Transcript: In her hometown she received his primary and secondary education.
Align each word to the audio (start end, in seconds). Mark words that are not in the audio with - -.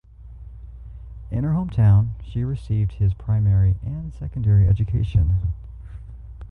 In 1.29 1.43
her 1.43 1.51
hometown 1.53 2.13
she 2.23 2.43
received 2.43 2.93
his 2.93 3.13
primary 3.13 3.75
and 3.83 4.11
secondary 4.15 4.67
education. 4.67 5.53